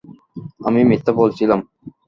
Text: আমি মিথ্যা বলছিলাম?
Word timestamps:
আমি 0.67 0.79
মিথ্যা 0.89 1.11
বলছিলাম? 1.13 1.59